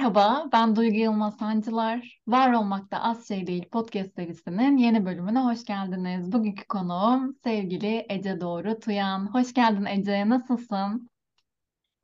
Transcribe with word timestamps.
Merhaba, 0.00 0.48
ben 0.52 0.76
Duygu 0.76 0.96
Yılmaz 0.96 1.36
Sancılar. 1.36 2.20
Var 2.26 2.52
Olmakta 2.52 3.00
Az 3.02 3.28
Şey 3.28 3.46
Değil 3.46 3.68
podcast 3.68 4.14
serisinin 4.14 4.76
yeni 4.76 5.06
bölümüne 5.06 5.38
hoş 5.40 5.64
geldiniz. 5.64 6.32
Bugünkü 6.32 6.64
konuğum 6.64 7.36
sevgili 7.44 8.06
Ece 8.08 8.40
Doğru 8.40 8.80
Tuyan. 8.80 9.34
Hoş 9.34 9.54
geldin 9.54 9.84
Ece, 9.84 10.28
nasılsın? 10.28 11.10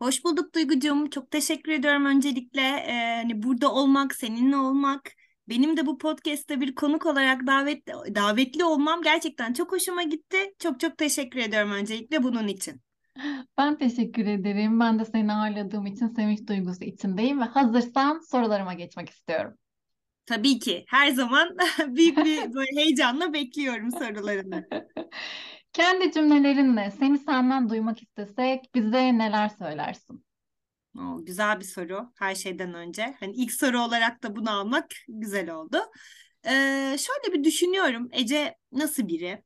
Hoş 0.03 0.25
bulduk 0.25 0.54
Duygucuğum. 0.54 1.11
Çok 1.11 1.30
teşekkür 1.30 1.72
ediyorum 1.72 2.07
öncelikle. 2.07 2.61
Ee, 2.61 3.21
hani 3.22 3.43
burada 3.43 3.72
olmak, 3.72 4.14
seninle 4.14 4.57
olmak, 4.57 5.13
benim 5.49 5.76
de 5.76 5.86
bu 5.86 5.99
podcast'te 5.99 6.61
bir 6.61 6.75
konuk 6.75 7.07
olarak 7.07 7.46
davetli, 7.46 8.14
davetli 8.14 8.64
olmam 8.64 9.03
gerçekten 9.03 9.53
çok 9.53 9.72
hoşuma 9.72 10.03
gitti. 10.03 10.54
Çok 10.58 10.81
çok 10.81 10.99
teşekkür 10.99 11.40
ediyorum 11.40 11.72
öncelikle 11.72 12.22
bunun 12.22 12.49
için. 12.49 12.86
Ben 13.58 13.79
teşekkür 13.79 14.26
ederim. 14.26 14.80
Ben 14.80 14.98
de 14.98 15.04
seni 15.04 15.32
ağırladığım 15.32 15.86
için 15.86 16.08
sevinç 16.08 16.48
duygusu 16.48 16.84
içindeyim 16.84 17.40
ve 17.40 17.44
hazırsan 17.44 18.18
sorularıma 18.30 18.75
geçmek 18.75 19.11
istiyorum. 19.11 19.54
Tabii 20.26 20.58
ki. 20.58 20.84
Her 20.89 21.11
zaman 21.11 21.56
büyük 21.86 22.16
bir 22.16 22.54
böyle 22.54 22.80
heyecanla 22.80 23.32
bekliyorum 23.32 23.90
sorularını. 23.90 24.68
Kendi 25.72 26.12
cümlelerinle 26.12 26.90
seni 26.90 27.18
senden 27.18 27.68
duymak 27.68 28.02
istesek 28.02 28.75
bize 28.75 29.18
neler 29.18 29.48
söylersin? 29.48 30.25
O, 30.98 31.25
güzel 31.25 31.61
bir 31.61 31.64
soru 31.64 32.12
her 32.19 32.34
şeyden 32.34 32.75
önce. 32.75 33.14
Hani 33.20 33.33
ilk 33.33 33.53
soru 33.53 33.80
olarak 33.80 34.22
da 34.22 34.36
bunu 34.36 34.50
almak 34.50 34.86
güzel 35.08 35.50
oldu. 35.50 35.78
Ee, 36.47 36.97
şöyle 36.98 37.39
bir 37.39 37.44
düşünüyorum. 37.44 38.08
Ece 38.12 38.55
nasıl 38.72 39.08
biri? 39.08 39.42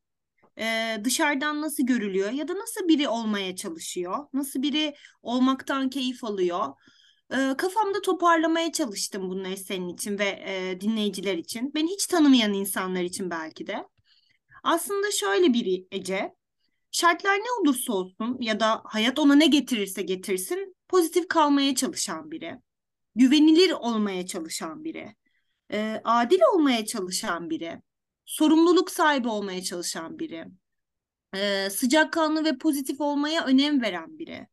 Ee, 0.58 0.96
dışarıdan 1.04 1.62
nasıl 1.62 1.86
görülüyor? 1.86 2.30
Ya 2.30 2.48
da 2.48 2.54
nasıl 2.54 2.88
biri 2.88 3.08
olmaya 3.08 3.56
çalışıyor? 3.56 4.26
Nasıl 4.32 4.62
biri 4.62 4.94
olmaktan 5.22 5.90
keyif 5.90 6.24
alıyor? 6.24 6.66
Ee, 7.32 7.54
kafamda 7.58 8.00
toparlamaya 8.02 8.72
çalıştım 8.72 9.30
bunları 9.30 9.56
senin 9.56 9.88
için 9.88 10.18
ve 10.18 10.42
e, 10.46 10.80
dinleyiciler 10.80 11.38
için. 11.38 11.74
Beni 11.74 11.90
hiç 11.90 12.06
tanımayan 12.06 12.52
insanlar 12.52 13.02
için 13.02 13.30
belki 13.30 13.66
de. 13.66 13.86
Aslında 14.62 15.10
şöyle 15.10 15.52
biri 15.52 15.86
Ece. 15.90 16.34
Şartlar 16.92 17.36
ne 17.36 17.52
olursa 17.60 17.92
olsun 17.92 18.36
ya 18.40 18.60
da 18.60 18.82
hayat 18.84 19.18
ona 19.18 19.34
ne 19.34 19.46
getirirse 19.46 20.02
getirsin 20.02 20.76
pozitif 20.88 21.28
kalmaya 21.28 21.74
çalışan 21.74 22.30
biri. 22.30 22.54
Güvenilir 23.14 23.70
olmaya 23.70 24.26
çalışan 24.26 24.84
biri. 24.84 25.14
E, 25.72 26.00
adil 26.04 26.40
olmaya 26.54 26.86
çalışan 26.86 27.50
biri. 27.50 27.82
Sorumluluk 28.30 28.90
sahibi 28.90 29.28
olmaya 29.28 29.62
çalışan 29.62 30.18
biri. 30.18 30.44
E, 31.34 31.70
sıcakkanlı 31.70 32.44
ve 32.44 32.58
pozitif 32.58 33.00
olmaya 33.00 33.44
önem 33.44 33.82
veren 33.82 34.18
biri. 34.18 34.46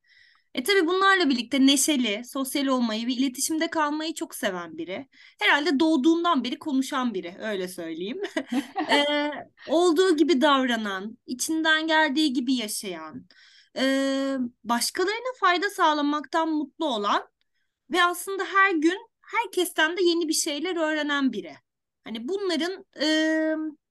E 0.53 0.63
tabii 0.63 0.87
bunlarla 0.87 1.29
birlikte 1.29 1.65
neşeli, 1.65 2.21
sosyal 2.25 2.67
olmayı 2.67 3.07
ve 3.07 3.11
iletişimde 3.11 3.69
kalmayı 3.69 4.13
çok 4.13 4.35
seven 4.35 4.77
biri. 4.77 5.07
Herhalde 5.39 5.79
doğduğundan 5.79 6.43
beri 6.43 6.59
konuşan 6.59 7.13
biri, 7.13 7.37
öyle 7.39 7.67
söyleyeyim. 7.67 8.21
e, 8.91 9.31
olduğu 9.67 10.17
gibi 10.17 10.41
davranan, 10.41 11.17
içinden 11.25 11.87
geldiği 11.87 12.33
gibi 12.33 12.53
yaşayan, 12.53 13.25
e, 13.77 13.83
başkalarına 14.63 15.33
fayda 15.39 15.69
sağlamaktan 15.69 16.49
mutlu 16.49 16.85
olan 16.85 17.27
ve 17.91 18.03
aslında 18.03 18.43
her 18.43 18.71
gün 18.71 18.99
herkesten 19.21 19.97
de 19.97 20.03
yeni 20.03 20.27
bir 20.27 20.33
şeyler 20.33 20.75
öğrenen 20.75 21.33
biri. 21.33 21.66
Hani 22.07 22.27
bunların 22.27 22.85
e, 23.01 23.07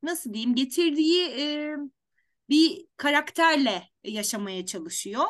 nasıl 0.03 0.33
diyeyim 0.33 0.55
getirdiği 0.55 1.23
e, 1.23 1.77
bir 2.49 2.87
karakterle 2.97 3.83
yaşamaya 4.05 4.67
çalışıyor 4.67 5.25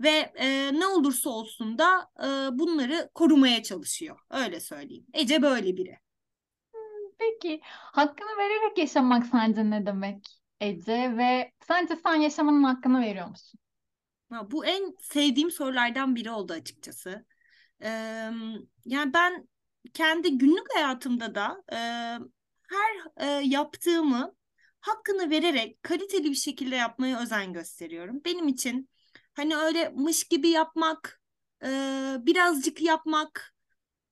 ve 0.00 0.32
e, 0.34 0.72
ne 0.74 0.86
olursa 0.86 1.30
olsun 1.30 1.78
da 1.78 2.10
e, 2.18 2.58
bunları 2.58 3.10
korumaya 3.14 3.62
çalışıyor. 3.62 4.18
Öyle 4.30 4.60
söyleyeyim. 4.60 5.06
Ece 5.12 5.42
böyle 5.42 5.76
biri. 5.76 5.98
Peki 7.18 7.60
hakkını 7.64 8.38
vererek 8.38 8.78
yaşamak 8.78 9.26
sence 9.26 9.70
ne 9.70 9.86
demek 9.86 10.40
Ece 10.60 11.16
ve 11.16 11.52
sence 11.68 11.96
sen 11.96 12.14
yaşamanın 12.14 12.62
hakkını 12.64 13.00
veriyor 13.00 13.28
musun? 13.28 13.60
Ha, 14.30 14.50
bu 14.50 14.66
en 14.66 14.96
sevdiğim 15.00 15.50
sorulardan 15.50 16.16
biri 16.16 16.30
oldu 16.30 16.52
açıkçası. 16.52 17.26
Ee, 17.82 18.30
yani 18.84 19.14
ben 19.14 19.48
kendi 19.94 20.38
günlük 20.38 20.74
hayatımda 20.74 21.34
da 21.34 21.62
e, 21.72 21.78
her 22.68 22.92
e, 23.16 23.26
yaptığımı 23.46 24.34
hakkını 24.80 25.30
vererek 25.30 25.82
kaliteli 25.82 26.30
bir 26.30 26.34
şekilde 26.34 26.76
yapmaya 26.76 27.22
özen 27.22 27.52
gösteriyorum. 27.52 28.24
Benim 28.24 28.48
için 28.48 28.88
Hani 29.34 29.56
öyle 29.56 29.88
mış 29.88 30.24
gibi 30.24 30.48
yapmak, 30.48 31.22
e, 31.64 31.68
birazcık 32.20 32.82
yapmak 32.82 33.54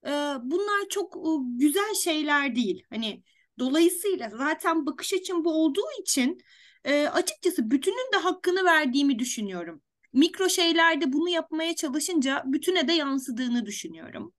e, 0.07 0.11
bunlar 0.43 0.89
çok 0.91 1.17
e, 1.17 1.31
güzel 1.59 1.95
şeyler 1.95 2.57
değil. 2.57 2.85
Hani 2.91 3.23
dolayısıyla 3.59 4.31
zaten 4.31 4.87
bakış 4.87 5.15
açım 5.15 5.45
bu 5.45 5.53
olduğu 5.65 5.87
için 6.01 6.39
e, 6.85 7.09
açıkçası 7.09 7.71
bütünün 7.71 8.13
de 8.13 8.17
hakkını 8.17 8.65
verdiğimi 8.65 9.19
düşünüyorum. 9.19 9.83
Mikro 10.13 10.49
şeylerde 10.49 11.13
bunu 11.13 11.29
yapmaya 11.29 11.77
çalışınca 11.77 12.43
bütüne 12.47 12.89
de 12.89 12.93
yansıdığını 12.93 13.67
düşünüyorum. 13.67 14.35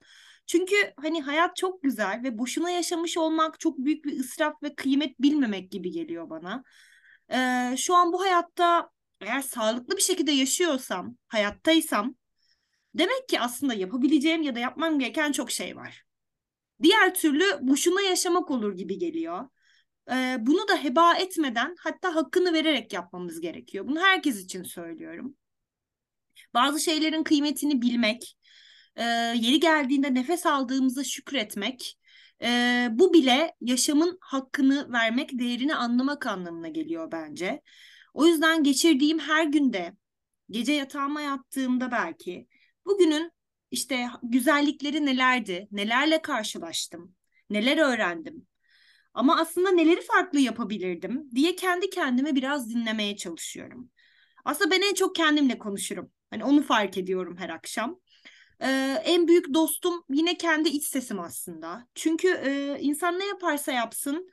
Çünkü 0.47 0.75
hani 0.97 1.21
hayat 1.21 1.55
çok 1.55 1.83
güzel 1.83 2.21
ve 2.23 2.37
boşuna 2.37 2.69
yaşamış 2.69 3.17
olmak 3.17 3.59
çok 3.59 3.77
büyük 3.77 4.05
bir 4.05 4.19
ısraf 4.19 4.63
ve 4.63 4.75
kıymet 4.75 5.21
bilmemek 5.21 5.71
gibi 5.71 5.91
geliyor 5.91 6.29
bana. 6.29 6.63
Ee, 7.33 7.75
şu 7.77 7.95
an 7.95 8.13
bu 8.13 8.21
hayatta 8.21 8.89
eğer 9.21 9.41
sağlıklı 9.41 9.97
bir 9.97 10.01
şekilde 10.01 10.31
yaşıyorsam, 10.31 11.17
hayattaysam 11.27 12.15
demek 12.95 13.29
ki 13.29 13.39
aslında 13.39 13.73
yapabileceğim 13.73 14.41
ya 14.41 14.55
da 14.55 14.59
yapmam 14.59 14.99
gereken 14.99 15.31
çok 15.31 15.51
şey 15.51 15.75
var. 15.75 16.03
Diğer 16.83 17.13
türlü 17.13 17.45
boşuna 17.61 18.01
yaşamak 18.01 18.51
olur 18.51 18.73
gibi 18.75 18.97
geliyor. 18.97 19.49
Ee, 20.11 20.37
bunu 20.39 20.67
da 20.67 20.83
heba 20.83 21.13
etmeden 21.13 21.75
hatta 21.79 22.15
hakkını 22.15 22.53
vererek 22.53 22.93
yapmamız 22.93 23.41
gerekiyor. 23.41 23.87
Bunu 23.87 23.99
herkes 23.99 24.43
için 24.43 24.63
söylüyorum. 24.63 25.35
Bazı 26.53 26.79
şeylerin 26.79 27.23
kıymetini 27.23 27.81
bilmek, 27.81 28.37
e, 28.95 29.03
yeri 29.35 29.59
geldiğinde 29.59 30.13
nefes 30.13 30.45
aldığımızda 30.45 31.03
şükretmek, 31.03 31.97
e, 32.41 32.87
bu 32.91 33.13
bile 33.13 33.55
yaşamın 33.61 34.17
hakkını 34.21 34.91
vermek, 34.93 35.39
değerini 35.39 35.75
anlamak 35.75 36.25
anlamına 36.27 36.67
geliyor 36.67 37.11
bence. 37.11 37.61
O 38.13 38.25
yüzden 38.25 38.63
geçirdiğim 38.63 39.19
her 39.19 39.43
günde, 39.43 39.93
gece 40.49 40.73
yatağıma 40.73 41.21
yattığımda 41.21 41.91
belki 41.91 42.47
bugünün 42.85 43.31
işte 43.71 44.07
güzellikleri 44.23 45.05
nelerdi, 45.05 45.67
nelerle 45.71 46.21
karşılaştım, 46.21 47.15
neler 47.49 47.77
öğrendim. 47.77 48.47
Ama 49.13 49.39
aslında 49.39 49.71
neleri 49.71 50.01
farklı 50.01 50.39
yapabilirdim 50.39 51.29
diye 51.35 51.55
kendi 51.55 51.89
kendime 51.89 52.35
biraz 52.35 52.69
dinlemeye 52.69 53.17
çalışıyorum. 53.17 53.91
Aslında 54.45 54.71
ben 54.71 54.81
en 54.81 54.93
çok 54.93 55.15
kendimle 55.15 55.57
konuşurum. 55.57 56.11
Hani 56.29 56.43
onu 56.43 56.63
fark 56.63 56.97
ediyorum 56.97 57.37
her 57.37 57.49
akşam. 57.49 57.99
Ee, 58.61 59.01
en 59.05 59.27
büyük 59.27 59.53
dostum 59.53 60.03
yine 60.09 60.37
kendi 60.37 60.69
iç 60.69 60.83
sesim 60.83 61.19
aslında. 61.19 61.87
Çünkü 61.95 62.27
e, 62.27 62.77
insan 62.81 63.19
ne 63.19 63.25
yaparsa 63.25 63.71
yapsın 63.71 64.29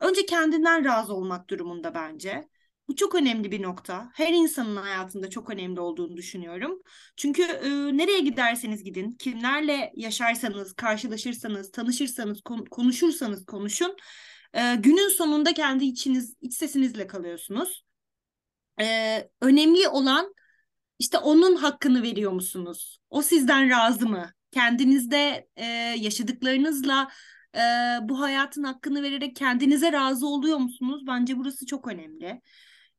önce 0.00 0.26
kendinden 0.26 0.84
razı 0.84 1.14
olmak 1.14 1.50
durumunda 1.50 1.94
bence. 1.94 2.48
Bu 2.88 2.96
çok 2.96 3.14
önemli 3.14 3.50
bir 3.50 3.62
nokta. 3.62 4.10
Her 4.14 4.32
insanın 4.32 4.76
hayatında 4.76 5.30
çok 5.30 5.50
önemli 5.50 5.80
olduğunu 5.80 6.16
düşünüyorum. 6.16 6.82
Çünkü 7.16 7.42
e, 7.42 7.68
nereye 7.96 8.20
giderseniz 8.20 8.84
gidin, 8.84 9.10
kimlerle 9.10 9.92
yaşarsanız, 9.96 10.72
karşılaşırsanız, 10.72 11.70
tanışırsanız, 11.70 12.40
kon- 12.42 12.64
konuşursanız 12.64 13.46
konuşun, 13.46 13.96
e, 14.54 14.74
günün 14.74 15.08
sonunda 15.08 15.54
kendi 15.54 15.84
içiniz, 15.84 16.36
iç 16.40 16.54
sesinizle 16.54 17.06
kalıyorsunuz. 17.06 17.84
E, 18.80 19.28
önemli 19.40 19.88
olan 19.88 20.34
işte 20.98 21.18
onun 21.18 21.56
hakkını 21.56 22.02
veriyor 22.02 22.32
musunuz? 22.32 22.98
O 23.10 23.22
sizden 23.22 23.70
razı 23.70 24.08
mı? 24.08 24.30
Kendinizde 24.52 25.48
e, 25.56 25.64
yaşadıklarınızla 25.98 27.08
e, 27.54 27.60
bu 28.02 28.20
hayatın 28.20 28.62
hakkını 28.62 29.02
vererek 29.02 29.36
kendinize 29.36 29.92
razı 29.92 30.26
oluyor 30.26 30.58
musunuz? 30.58 31.02
Bence 31.06 31.38
burası 31.38 31.66
çok 31.66 31.88
önemli 31.88 32.40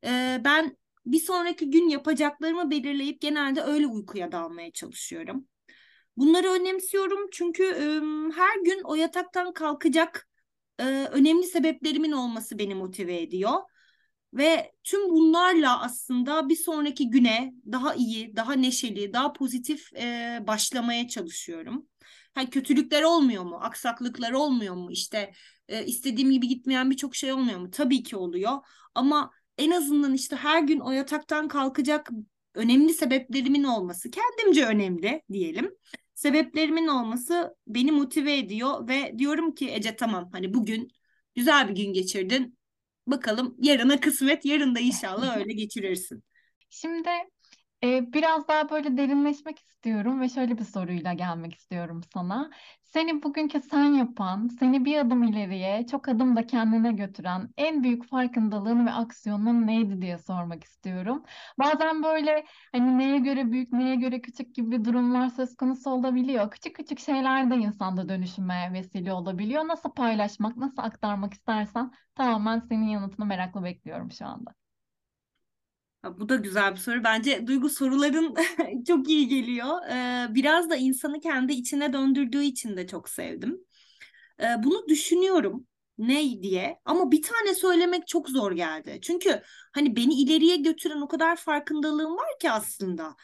e, 0.04 0.40
ben 0.44 0.76
bir 1.06 1.20
sonraki 1.20 1.70
gün 1.70 1.88
yapacaklarımı 1.88 2.70
belirleyip 2.70 3.20
genelde 3.20 3.62
öyle 3.62 3.86
uykuya 3.86 4.32
dalmaya 4.32 4.72
çalışıyorum. 4.72 5.48
Bunları 6.16 6.48
önemsiyorum 6.48 7.28
çünkü 7.32 7.64
e, 7.64 7.84
her 8.36 8.64
gün 8.64 8.80
o 8.84 8.94
yataktan 8.94 9.52
kalkacak 9.52 10.28
e, 10.78 10.84
önemli 10.84 11.44
sebeplerimin 11.46 12.12
olması 12.12 12.58
beni 12.58 12.74
motive 12.74 13.20
ediyor. 13.22 13.52
Ve 14.34 14.72
tüm 14.84 15.10
bunlarla 15.10 15.82
aslında 15.82 16.48
bir 16.48 16.56
sonraki 16.56 17.10
güne 17.10 17.52
daha 17.72 17.94
iyi, 17.94 18.36
daha 18.36 18.52
neşeli, 18.52 19.12
daha 19.12 19.32
pozitif 19.32 19.92
e, 19.96 20.38
başlamaya 20.46 21.08
çalışıyorum. 21.08 21.86
Ha, 22.34 22.50
kötülükler 22.50 23.02
olmuyor 23.02 23.42
mu? 23.44 23.58
Aksaklıklar 23.62 24.32
olmuyor 24.32 24.74
mu? 24.74 24.92
İşte 24.92 25.32
e, 25.68 25.86
istediğim 25.86 26.30
gibi 26.30 26.48
gitmeyen 26.48 26.90
birçok 26.90 27.16
şey 27.16 27.32
olmuyor 27.32 27.58
mu? 27.58 27.70
Tabii 27.70 28.02
ki 28.02 28.16
oluyor. 28.16 28.52
Ama 28.94 29.30
en 29.58 29.70
azından 29.70 30.14
işte 30.14 30.36
her 30.36 30.62
gün 30.62 30.80
o 30.80 30.90
yataktan 30.90 31.48
kalkacak 31.48 32.10
önemli 32.54 32.94
sebeplerimin 32.94 33.64
olması 33.64 34.10
kendimce 34.10 34.66
önemli 34.66 35.22
diyelim. 35.32 35.74
sebeplerimin 36.14 36.86
olması 36.88 37.56
beni 37.66 37.92
motive 37.92 38.38
ediyor 38.38 38.88
ve 38.88 39.18
diyorum 39.18 39.54
ki 39.54 39.70
Ece 39.70 39.96
tamam 39.96 40.30
hani 40.32 40.54
bugün 40.54 40.88
güzel 41.34 41.68
bir 41.68 41.74
gün 41.74 41.92
geçirdin. 41.92 42.57
Bakalım 43.10 43.56
yarına 43.58 44.00
kısmet, 44.00 44.44
yarın 44.44 44.74
da 44.74 44.80
inşallah 44.80 45.36
öyle 45.38 45.52
geçirirsin. 45.52 46.24
Şimdi 46.70 47.08
e, 47.84 48.12
biraz 48.12 48.48
daha 48.48 48.70
böyle 48.70 48.96
derinleşmek 48.96 49.58
istiyorum 49.58 50.20
ve 50.20 50.28
şöyle 50.28 50.58
bir 50.58 50.64
soruyla 50.64 51.12
gelmek 51.12 51.54
istiyorum 51.54 52.00
sana. 52.14 52.50
Seni 52.82 53.22
bugünkü 53.22 53.60
sen 53.60 53.84
yapan, 53.84 54.48
seni 54.48 54.84
bir 54.84 54.98
adım 54.98 55.22
ileriye, 55.22 55.86
çok 55.86 56.08
adım 56.08 56.36
da 56.36 56.46
kendine 56.46 56.92
götüren 56.92 57.48
en 57.56 57.82
büyük 57.82 58.04
farkındalığın 58.08 58.86
ve 58.86 58.90
aksiyonun 58.92 59.66
neydi 59.66 60.02
diye 60.02 60.18
sormak 60.18 60.64
istiyorum. 60.64 61.22
Bazen 61.58 62.02
böyle 62.02 62.44
hani 62.72 62.98
neye 62.98 63.18
göre 63.18 63.52
büyük, 63.52 63.72
neye 63.72 63.94
göre 63.96 64.20
küçük 64.20 64.54
gibi 64.54 64.84
durumlar 64.84 65.28
söz 65.28 65.56
konusu 65.56 65.90
olabiliyor. 65.90 66.50
Küçük 66.50 66.76
küçük 66.76 66.98
şeyler 66.98 67.50
de 67.50 67.54
insanda 67.56 68.08
dönüşüme 68.08 68.70
vesile 68.72 69.12
olabiliyor. 69.12 69.68
Nasıl 69.68 69.90
paylaşmak, 69.90 70.56
nasıl 70.56 70.82
aktarmak 70.82 71.34
istersen 71.34 71.92
tamamen 72.14 72.60
senin 72.60 72.86
yanıtını 72.88 73.26
merakla 73.26 73.64
bekliyorum 73.64 74.10
şu 74.12 74.26
anda. 74.26 74.67
Bu 76.18 76.28
da 76.28 76.36
güzel 76.36 76.72
bir 76.72 76.76
soru. 76.76 77.04
Bence 77.04 77.46
duygu 77.46 77.68
soruların 77.68 78.34
çok 78.86 79.08
iyi 79.08 79.28
geliyor. 79.28 79.68
Ee, 79.90 80.26
biraz 80.34 80.70
da 80.70 80.76
insanı 80.76 81.20
kendi 81.20 81.52
içine 81.52 81.92
döndürdüğü 81.92 82.42
için 82.42 82.76
de 82.76 82.86
çok 82.86 83.08
sevdim. 83.08 83.60
Ee, 84.40 84.44
bunu 84.64 84.88
düşünüyorum 84.88 85.66
ne 85.98 86.42
diye 86.42 86.78
ama 86.84 87.10
bir 87.12 87.22
tane 87.22 87.54
söylemek 87.54 88.06
çok 88.06 88.28
zor 88.28 88.52
geldi. 88.52 88.98
Çünkü 89.02 89.42
hani 89.72 89.96
beni 89.96 90.14
ileriye 90.14 90.56
götüren 90.56 91.00
o 91.00 91.08
kadar 91.08 91.36
farkındalığım 91.36 92.16
var 92.16 92.38
ki 92.40 92.50
aslında. 92.50 93.16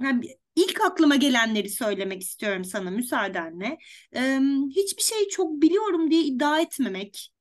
Yani 0.00 0.38
ilk 0.56 0.80
aklıma 0.80 1.16
gelenleri 1.16 1.70
söylemek 1.70 2.22
istiyorum 2.22 2.64
sana 2.64 2.90
müsaadenle. 2.90 3.78
Hiçbir 4.76 5.02
şeyi 5.02 5.28
çok 5.28 5.62
biliyorum 5.62 6.10
diye 6.10 6.22
iddia 6.22 6.60
etmemek 6.60 7.32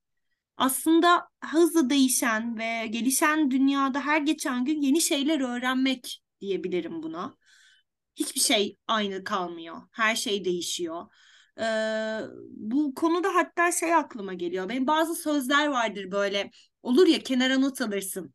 aslında 0.59 1.27
hızlı 1.43 1.89
değişen 1.89 2.57
ve 2.59 2.87
gelişen 2.87 3.51
dünyada 3.51 4.01
her 4.05 4.21
geçen 4.21 4.65
gün 4.65 4.81
yeni 4.81 5.01
şeyler 5.01 5.39
öğrenmek 5.41 6.21
diyebilirim 6.41 7.03
buna. 7.03 7.37
Hiçbir 8.15 8.39
şey 8.41 8.77
aynı 8.87 9.23
kalmıyor. 9.23 9.77
Her 9.91 10.15
şey 10.15 10.45
değişiyor. 10.45 11.05
Ee, 11.59 12.19
bu 12.51 12.93
konuda 12.95 13.35
hatta 13.35 13.71
şey 13.71 13.95
aklıma 13.95 14.33
geliyor. 14.33 14.69
Benim 14.69 14.87
bazı 14.87 15.15
sözler 15.15 15.67
vardır 15.67 16.11
böyle 16.11 16.51
olur 16.83 17.07
ya 17.07 17.19
kenara 17.19 17.59
not 17.59 17.81
alırsın. 17.81 18.33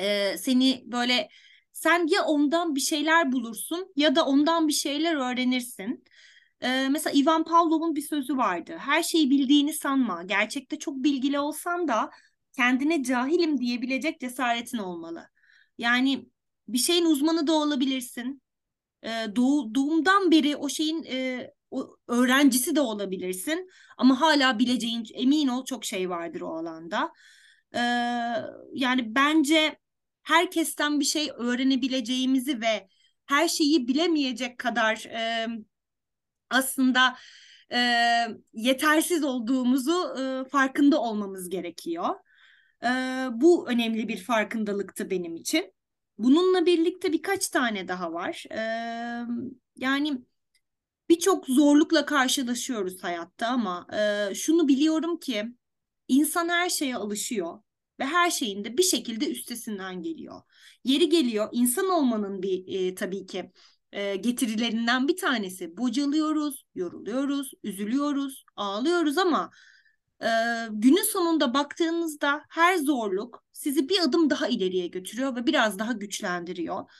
Ee, 0.00 0.36
seni 0.38 0.82
böyle 0.86 1.28
sen 1.72 2.06
ya 2.06 2.24
ondan 2.24 2.74
bir 2.74 2.80
şeyler 2.80 3.32
bulursun 3.32 3.92
ya 3.96 4.16
da 4.16 4.26
ondan 4.26 4.68
bir 4.68 4.72
şeyler 4.72 5.14
öğrenirsin. 5.16 6.04
Ee, 6.62 6.88
mesela 6.88 7.14
Ivan 7.20 7.44
Pavlov'un 7.44 7.96
bir 7.96 8.02
sözü 8.02 8.36
vardı. 8.36 8.76
Her 8.78 9.02
şeyi 9.02 9.30
bildiğini 9.30 9.72
sanma. 9.72 10.22
Gerçekte 10.22 10.78
çok 10.78 10.96
bilgili 10.96 11.38
olsan 11.38 11.88
da 11.88 12.10
kendine 12.52 13.02
cahilim 13.02 13.58
diyebilecek 13.60 14.20
cesaretin 14.20 14.78
olmalı. 14.78 15.28
Yani 15.78 16.28
bir 16.68 16.78
şeyin 16.78 17.04
uzmanı 17.04 17.46
da 17.46 17.52
olabilirsin. 17.52 18.42
Ee, 19.02 19.26
doğ, 19.36 19.74
doğumdan 19.74 20.30
beri 20.30 20.56
o 20.56 20.68
şeyin 20.68 21.04
e, 21.04 21.50
o 21.70 21.96
öğrencisi 22.08 22.76
de 22.76 22.80
olabilirsin. 22.80 23.68
Ama 23.98 24.20
hala 24.20 24.58
bileceğin 24.58 25.06
emin 25.14 25.48
ol 25.48 25.64
çok 25.64 25.84
şey 25.84 26.10
vardır 26.10 26.40
o 26.40 26.56
alanda. 26.56 27.12
Ee, 27.74 27.78
yani 28.74 29.14
bence 29.14 29.78
herkesten 30.22 31.00
bir 31.00 31.04
şey 31.04 31.30
öğrenebileceğimizi 31.36 32.60
ve 32.60 32.88
her 33.26 33.48
şeyi 33.48 33.88
bilemeyecek 33.88 34.58
kadar 34.58 34.96
e, 35.10 35.46
aslında 36.50 37.16
e, 37.72 37.78
yetersiz 38.52 39.24
olduğumuzu 39.24 40.14
e, 40.18 40.48
farkında 40.48 41.00
olmamız 41.00 41.48
gerekiyor. 41.48 42.08
E, 42.84 42.88
bu 43.32 43.68
önemli 43.68 44.08
bir 44.08 44.18
farkındalıktı 44.18 45.10
benim 45.10 45.36
için. 45.36 45.72
Bununla 46.18 46.66
birlikte 46.66 47.12
birkaç 47.12 47.48
tane 47.48 47.88
daha 47.88 48.12
var. 48.12 48.44
E, 48.50 48.60
yani 49.76 50.22
birçok 51.08 51.46
zorlukla 51.46 52.06
karşılaşıyoruz 52.06 53.02
hayatta 53.02 53.46
ama 53.46 53.86
e, 53.92 54.34
şunu 54.34 54.68
biliyorum 54.68 55.16
ki 55.18 55.44
insan 56.08 56.48
her 56.48 56.68
şeye 56.68 56.96
alışıyor 56.96 57.58
ve 58.00 58.04
her 58.04 58.30
şeyin 58.30 58.64
de 58.64 58.78
bir 58.78 58.82
şekilde 58.82 59.30
üstesinden 59.30 60.02
geliyor. 60.02 60.42
Yeri 60.84 61.08
geliyor 61.08 61.48
insan 61.52 61.88
olmanın 61.88 62.42
bir 62.42 62.64
e, 62.66 62.94
tabii 62.94 63.26
ki 63.26 63.52
e, 63.92 64.16
getirilerinden 64.16 65.08
bir 65.08 65.16
tanesi. 65.16 65.76
Bocalıyoruz, 65.76 66.64
yoruluyoruz, 66.74 67.52
üzülüyoruz, 67.62 68.44
ağlıyoruz 68.56 69.18
ama 69.18 69.50
e, 70.22 70.28
günün 70.70 71.02
sonunda 71.02 71.54
baktığınızda 71.54 72.44
her 72.48 72.76
zorluk 72.76 73.44
sizi 73.52 73.88
bir 73.88 74.00
adım 74.00 74.30
daha 74.30 74.48
ileriye 74.48 74.86
götürüyor 74.86 75.36
ve 75.36 75.46
biraz 75.46 75.78
daha 75.78 75.92
güçlendiriyor. 75.92 76.90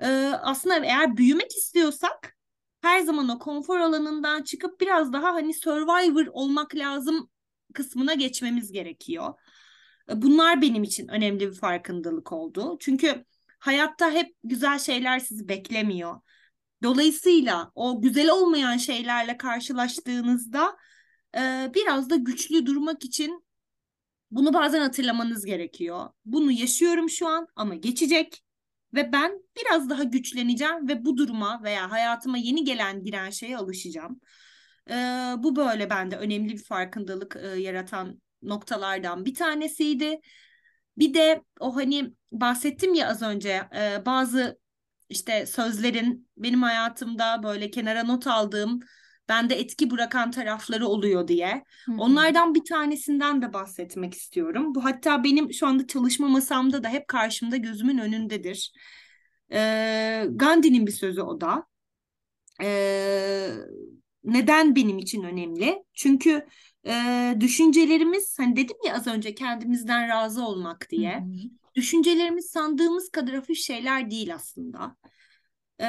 E, 0.00 0.08
aslında 0.42 0.84
eğer 0.84 1.16
büyümek 1.16 1.56
istiyorsak 1.56 2.36
her 2.80 3.00
zaman 3.00 3.28
o 3.28 3.38
konfor 3.38 3.78
alanından 3.78 4.42
çıkıp 4.42 4.80
biraz 4.80 5.12
daha 5.12 5.32
hani 5.34 5.54
survivor 5.54 6.26
olmak 6.26 6.74
lazım 6.74 7.30
kısmına 7.74 8.14
geçmemiz 8.14 8.72
gerekiyor. 8.72 9.34
Bunlar 10.14 10.62
benim 10.62 10.82
için 10.82 11.08
önemli 11.08 11.40
bir 11.50 11.54
farkındalık 11.54 12.32
oldu. 12.32 12.76
Çünkü 12.80 13.24
hayatta 13.58 14.10
hep 14.10 14.34
güzel 14.44 14.78
şeyler 14.78 15.18
sizi 15.18 15.48
beklemiyor. 15.48 16.20
Dolayısıyla 16.82 17.72
o 17.74 18.02
güzel 18.02 18.30
olmayan 18.30 18.76
şeylerle 18.76 19.36
karşılaştığınızda 19.36 20.76
e, 21.36 21.70
biraz 21.74 22.10
da 22.10 22.16
güçlü 22.16 22.66
durmak 22.66 23.04
için 23.04 23.44
bunu 24.30 24.54
bazen 24.54 24.80
hatırlamanız 24.80 25.44
gerekiyor. 25.44 26.10
Bunu 26.24 26.52
yaşıyorum 26.52 27.10
şu 27.10 27.28
an 27.28 27.46
ama 27.56 27.74
geçecek 27.74 28.42
ve 28.94 29.12
ben 29.12 29.32
biraz 29.56 29.90
daha 29.90 30.02
güçleneceğim 30.02 30.88
ve 30.88 31.04
bu 31.04 31.16
duruma 31.16 31.62
veya 31.62 31.90
hayatıma 31.90 32.38
yeni 32.38 32.64
gelen 32.64 33.04
giren 33.04 33.30
şeye 33.30 33.56
alışacağım. 33.56 34.20
E, 34.90 34.94
bu 35.38 35.56
böyle 35.56 35.90
bende 35.90 36.16
önemli 36.16 36.52
bir 36.52 36.64
farkındalık 36.64 37.36
e, 37.42 37.46
yaratan 37.46 38.22
noktalardan 38.42 39.24
bir 39.24 39.34
tanesiydi. 39.34 40.20
Bir 40.98 41.14
de 41.14 41.42
o 41.60 41.76
hani 41.76 42.12
bahsettim 42.32 42.94
ya 42.94 43.08
az 43.08 43.22
önce 43.22 43.62
e, 43.76 44.06
bazı 44.06 44.58
işte 45.08 45.46
sözlerin 45.46 46.28
benim 46.36 46.62
hayatımda 46.62 47.42
böyle 47.42 47.70
kenara 47.70 48.04
not 48.04 48.26
aldığım 48.26 48.80
bende 49.28 49.54
etki 49.54 49.90
bırakan 49.90 50.30
tarafları 50.30 50.86
oluyor 50.86 51.28
diye. 51.28 51.64
Onlardan 51.98 52.54
bir 52.54 52.64
tanesinden 52.64 53.42
de 53.42 53.52
bahsetmek 53.52 54.14
istiyorum. 54.14 54.74
Bu 54.74 54.84
hatta 54.84 55.24
benim 55.24 55.52
şu 55.52 55.66
anda 55.66 55.86
çalışma 55.86 56.28
masamda 56.28 56.82
da 56.84 56.88
hep 56.88 57.08
karşımda 57.08 57.56
gözümün 57.56 57.98
önündedir. 57.98 58.72
Ee, 59.52 60.24
Gandhi'nin 60.30 60.86
bir 60.86 60.92
sözü 60.92 61.20
o 61.20 61.40
da. 61.40 61.64
Ee, 62.62 63.50
neden 64.24 64.76
benim 64.76 64.98
için 64.98 65.22
önemli? 65.22 65.84
Çünkü 65.94 66.46
e, 66.88 67.34
düşüncelerimiz 67.40 68.38
hani 68.38 68.56
dedim 68.56 68.76
ya 68.86 68.94
az 68.94 69.06
önce 69.06 69.34
kendimizden 69.34 70.08
razı 70.08 70.44
olmak 70.44 70.90
diye. 70.90 71.16
Hı 71.16 71.24
hı. 71.24 71.58
Düşüncelerimiz 71.74 72.46
sandığımız 72.46 73.10
kadar 73.10 73.34
hafif 73.34 73.58
şeyler 73.58 74.10
değil 74.10 74.34
aslında. 74.34 74.96
Ee, 75.80 75.86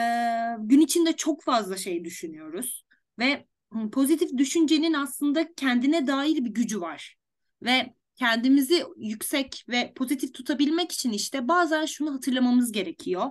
gün 0.59 0.81
içinde 0.81 1.13
çok 1.13 1.43
fazla 1.43 1.77
şey 1.77 2.05
düşünüyoruz 2.05 2.85
ve 3.19 3.45
pozitif 3.91 4.37
düşüncenin 4.37 4.93
aslında 4.93 5.53
kendine 5.53 6.07
dair 6.07 6.35
bir 6.35 6.49
gücü 6.49 6.81
var. 6.81 7.17
Ve 7.63 7.93
kendimizi 8.15 8.83
yüksek 8.97 9.65
ve 9.69 9.93
pozitif 9.95 10.33
tutabilmek 10.33 10.91
için 10.91 11.11
işte 11.11 11.47
bazen 11.47 11.85
şunu 11.85 12.13
hatırlamamız 12.13 12.71
gerekiyor. 12.71 13.29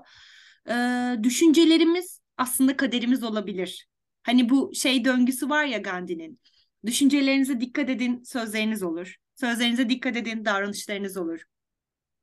Ee, 0.69 1.15
düşüncelerimiz 1.23 2.21
aslında 2.37 2.77
kaderimiz 2.77 3.23
olabilir. 3.23 3.89
Hani 4.23 4.49
bu 4.51 4.73
şey 4.75 5.05
döngüsü 5.05 5.49
var 5.49 5.65
ya 5.65 5.79
Gandhi'nin. 5.79 6.41
Düşüncelerinize 6.87 7.61
dikkat 7.61 7.91
edin, 7.91 8.23
sözleriniz 8.23 8.83
olur. 8.83 9.15
Sözlerinize 9.35 9.89
dikkat 9.89 10.17
edin, 10.17 10.45
davranışlarınız 10.45 11.17
olur. 11.17 11.41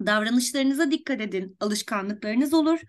Davranışlarınıza 0.05 0.91
dikkat 0.91 1.21
edin, 1.21 1.57
alışkanlıklarınız 1.59 2.53
olur. 2.53 2.79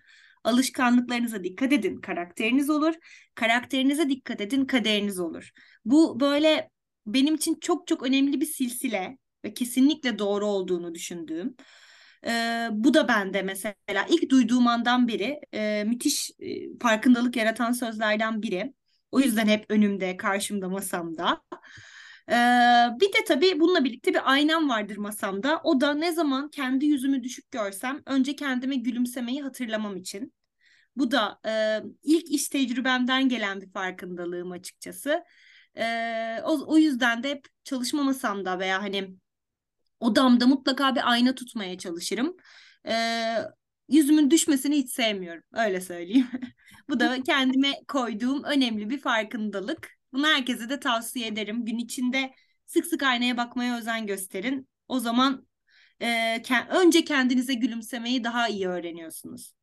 Alışkanlıklarınıza 0.43 1.43
dikkat 1.43 1.73
edin, 1.73 2.01
karakteriniz 2.01 2.69
olur. 2.69 2.93
Karakterinize 3.35 4.09
dikkat 4.09 4.41
edin, 4.41 4.65
kaderiniz 4.65 5.19
olur. 5.19 5.51
Bu 5.85 6.19
böyle 6.19 6.69
benim 7.05 7.35
için 7.35 7.59
çok 7.61 7.87
çok 7.87 8.03
önemli 8.03 8.41
bir 8.41 8.45
silsile 8.45 9.17
ve 9.45 9.53
kesinlikle 9.53 10.19
doğru 10.19 10.45
olduğunu 10.45 10.95
düşündüğüm. 10.95 11.55
Ee, 12.25 12.67
bu 12.71 12.93
da 12.93 13.07
bende 13.07 13.41
mesela 13.41 14.05
ilk 14.09 14.29
duyduğum 14.29 14.67
andan 14.67 15.07
beri 15.07 15.39
e, 15.53 15.83
müthiş 15.87 16.31
e, 16.39 16.77
farkındalık 16.81 17.35
yaratan 17.35 17.71
sözlerden 17.71 18.41
biri. 18.41 18.73
O 19.11 19.19
yüzden 19.19 19.47
hep 19.47 19.65
önümde, 19.69 20.17
karşımda, 20.17 20.69
masamda. 20.69 21.41
Ee, 22.29 22.33
bir 22.99 23.13
de 23.13 23.23
tabii 23.27 23.59
bununla 23.59 23.83
birlikte 23.83 24.13
bir 24.13 24.31
aynam 24.31 24.69
vardır 24.69 24.97
masamda. 24.97 25.61
O 25.63 25.81
da 25.81 25.93
ne 25.93 26.11
zaman 26.11 26.49
kendi 26.49 26.85
yüzümü 26.85 27.23
düşük 27.23 27.51
görsem 27.51 28.01
önce 28.05 28.35
kendime 28.35 28.75
gülümsemeyi 28.75 29.43
hatırlamam 29.43 29.97
için. 29.97 30.33
Bu 30.95 31.11
da 31.11 31.39
e, 31.45 31.81
ilk 32.03 32.31
iş 32.31 32.49
tecrübemden 32.49 33.29
gelen 33.29 33.61
bir 33.61 33.71
farkındalığım 33.71 34.51
açıkçası. 34.51 35.23
E, 35.77 35.85
o, 36.43 36.73
o 36.73 36.77
yüzden 36.77 37.23
de 37.23 37.29
hep 37.29 37.47
çalışma 37.63 38.03
masamda 38.03 38.59
veya 38.59 38.81
hani 38.81 39.15
odamda 39.99 40.47
mutlaka 40.47 40.95
bir 40.95 41.11
ayna 41.11 41.35
tutmaya 41.35 41.77
çalışırım. 41.77 42.37
E, 42.87 42.93
yüzümün 43.89 44.31
düşmesini 44.31 44.77
hiç 44.77 44.91
sevmiyorum. 44.91 45.43
Öyle 45.53 45.81
söyleyeyim. 45.81 46.27
Bu 46.89 46.99
da 46.99 47.23
kendime 47.23 47.73
koyduğum 47.87 48.43
önemli 48.43 48.89
bir 48.89 48.99
farkındalık. 48.99 49.97
Bunu 50.13 50.27
herkese 50.27 50.69
de 50.69 50.79
tavsiye 50.79 51.27
ederim. 51.27 51.65
Gün 51.65 51.77
içinde 51.77 52.33
sık 52.65 52.85
sık 52.85 53.03
aynaya 53.03 53.37
bakmaya 53.37 53.77
özen 53.77 54.07
gösterin. 54.07 54.69
O 54.87 54.99
zaman 54.99 55.47
e, 56.01 56.41
önce 56.69 57.05
kendinize 57.05 57.53
gülümsemeyi 57.53 58.23
daha 58.23 58.47
iyi 58.47 58.67
öğreniyorsunuz. 58.67 59.53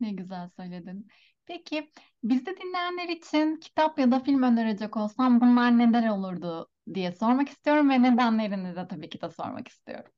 Ne 0.00 0.12
güzel 0.12 0.48
söyledin. 0.56 1.08
Peki 1.46 1.90
bizde 2.22 2.56
dinleyenler 2.56 3.08
için 3.08 3.56
kitap 3.56 3.98
ya 3.98 4.10
da 4.10 4.20
film 4.20 4.42
önerecek 4.42 4.96
olsam 4.96 5.40
bunlar 5.40 5.78
neler 5.78 6.08
olurdu 6.08 6.68
diye 6.94 7.12
sormak 7.12 7.48
istiyorum 7.48 7.90
ve 7.90 8.02
nedenlerini 8.02 8.76
de 8.76 8.88
tabii 8.88 9.08
ki 9.08 9.20
de 9.20 9.30
sormak 9.30 9.68
istiyorum. 9.68 10.12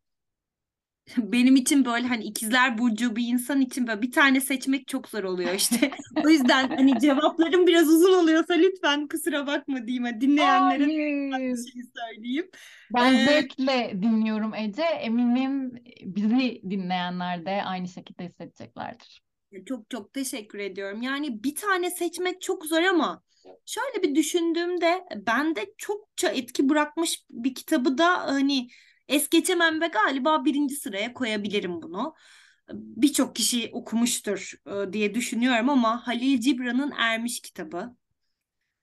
benim 1.16 1.56
için 1.56 1.84
böyle 1.84 2.06
hani 2.06 2.24
ikizler 2.24 2.78
burcu 2.78 3.16
bir 3.16 3.26
insan 3.26 3.60
için 3.60 3.86
böyle 3.86 4.02
bir 4.02 4.12
tane 4.12 4.40
seçmek 4.40 4.88
çok 4.88 5.08
zor 5.08 5.24
oluyor 5.24 5.54
işte. 5.54 5.90
o 6.24 6.28
yüzden 6.28 6.68
hani 6.68 7.00
cevaplarım 7.00 7.66
biraz 7.66 7.88
uzun 7.88 8.12
oluyorsa 8.12 8.54
lütfen 8.54 9.08
kusura 9.08 9.46
bakma 9.46 9.86
diyeyim. 9.86 10.20
Dinleyenlere 10.20 10.86
bir 10.86 11.56
şey 11.56 11.82
söyleyeyim. 11.96 12.50
Ben 12.94 13.14
ee, 13.14 13.24
zevkle 13.24 13.92
dinliyorum 14.02 14.54
Ece. 14.54 14.82
Eminim 14.82 15.72
bizi 16.02 16.62
dinleyenler 16.70 17.46
de 17.46 17.62
aynı 17.62 17.88
şekilde 17.88 18.24
hissedeceklerdir. 18.24 19.22
Çok 19.66 19.90
çok 19.90 20.12
teşekkür 20.12 20.58
ediyorum. 20.58 21.02
Yani 21.02 21.44
bir 21.44 21.54
tane 21.54 21.90
seçmek 21.90 22.40
çok 22.40 22.66
zor 22.66 22.82
ama 22.82 23.22
şöyle 23.66 24.02
bir 24.02 24.14
düşündüğümde 24.14 25.04
bende 25.26 25.66
çokça 25.78 26.28
etki 26.28 26.68
bırakmış 26.68 27.22
bir 27.30 27.54
kitabı 27.54 27.98
da 27.98 28.18
hani 28.26 28.68
es 29.08 29.28
geçemem 29.28 29.80
ve 29.80 29.86
galiba 29.86 30.44
birinci 30.44 30.76
sıraya 30.76 31.14
koyabilirim 31.14 31.82
bunu. 31.82 32.14
Birçok 32.72 33.36
kişi 33.36 33.70
okumuştur 33.72 34.52
e, 34.66 34.92
diye 34.92 35.14
düşünüyorum 35.14 35.68
ama 35.70 36.06
Halil 36.06 36.40
Cibran'ın 36.40 36.92
Ermiş 36.98 37.40
kitabı. 37.40 37.96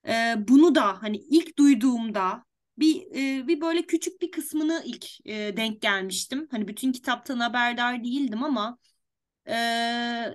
E, 0.08 0.34
bunu 0.38 0.74
da 0.74 1.02
hani 1.02 1.16
ilk 1.16 1.58
duyduğumda 1.58 2.44
bir 2.78 3.02
e, 3.14 3.48
bir 3.48 3.60
böyle 3.60 3.82
küçük 3.82 4.22
bir 4.22 4.30
kısmını 4.30 4.82
ilk 4.86 5.06
denk 5.56 5.82
gelmiştim. 5.82 6.48
Hani 6.50 6.68
bütün 6.68 6.92
kitaptan 6.92 7.38
haberdar 7.38 8.04
değildim 8.04 8.44
ama 8.44 8.78